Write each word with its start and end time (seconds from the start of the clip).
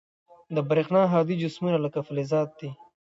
د 0.55 0.57
برېښنا 0.69 1.01
هادي 1.13 1.35
جسمونه 1.41 1.77
لکه 1.85 1.99
فلزات 2.07 2.49
دي. 2.59 2.69